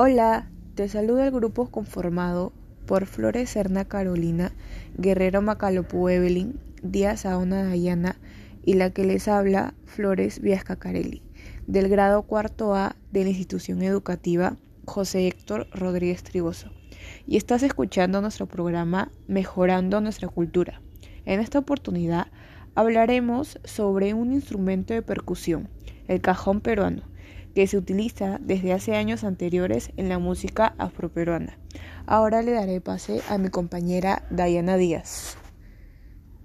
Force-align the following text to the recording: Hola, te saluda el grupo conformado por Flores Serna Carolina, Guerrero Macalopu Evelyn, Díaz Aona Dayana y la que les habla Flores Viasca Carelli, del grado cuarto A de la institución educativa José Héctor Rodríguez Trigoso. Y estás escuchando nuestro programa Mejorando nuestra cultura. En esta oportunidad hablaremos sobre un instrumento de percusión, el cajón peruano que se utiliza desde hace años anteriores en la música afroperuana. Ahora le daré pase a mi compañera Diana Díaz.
Hola, 0.00 0.48
te 0.76 0.88
saluda 0.88 1.26
el 1.26 1.32
grupo 1.32 1.72
conformado 1.72 2.52
por 2.86 3.06
Flores 3.06 3.50
Serna 3.50 3.84
Carolina, 3.84 4.52
Guerrero 4.96 5.42
Macalopu 5.42 6.08
Evelyn, 6.08 6.60
Díaz 6.84 7.26
Aona 7.26 7.64
Dayana 7.64 8.16
y 8.64 8.74
la 8.74 8.90
que 8.90 9.04
les 9.04 9.26
habla 9.26 9.74
Flores 9.86 10.40
Viasca 10.40 10.76
Carelli, 10.76 11.24
del 11.66 11.88
grado 11.88 12.22
cuarto 12.22 12.76
A 12.76 12.94
de 13.10 13.24
la 13.24 13.30
institución 13.30 13.82
educativa 13.82 14.56
José 14.84 15.26
Héctor 15.26 15.66
Rodríguez 15.72 16.22
Trigoso. 16.22 16.70
Y 17.26 17.36
estás 17.36 17.64
escuchando 17.64 18.20
nuestro 18.20 18.46
programa 18.46 19.10
Mejorando 19.26 20.00
nuestra 20.00 20.28
cultura. 20.28 20.80
En 21.24 21.40
esta 21.40 21.58
oportunidad 21.58 22.28
hablaremos 22.76 23.58
sobre 23.64 24.14
un 24.14 24.32
instrumento 24.32 24.94
de 24.94 25.02
percusión, 25.02 25.68
el 26.06 26.20
cajón 26.20 26.60
peruano 26.60 27.02
que 27.58 27.66
se 27.66 27.76
utiliza 27.76 28.38
desde 28.40 28.72
hace 28.72 28.94
años 28.94 29.24
anteriores 29.24 29.90
en 29.96 30.08
la 30.08 30.20
música 30.20 30.76
afroperuana. 30.78 31.58
Ahora 32.06 32.40
le 32.40 32.52
daré 32.52 32.80
pase 32.80 33.20
a 33.28 33.36
mi 33.36 33.48
compañera 33.48 34.22
Diana 34.30 34.76
Díaz. 34.76 35.36